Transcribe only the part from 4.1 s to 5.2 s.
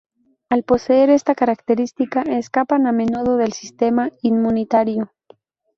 inmunitario.